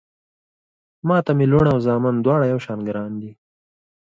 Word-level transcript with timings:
ما 1.07 1.17
ته 1.25 1.31
مې 1.37 1.45
لوڼه 1.51 1.69
او 1.73 1.79
زامن 1.87 2.15
دواړه 2.25 2.45
يو 2.53 2.59
شان 2.65 2.79
ګران 2.87 3.11
دي 3.21 3.31